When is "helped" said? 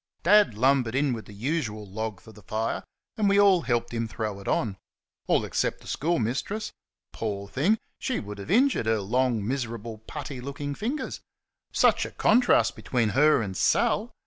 3.61-3.93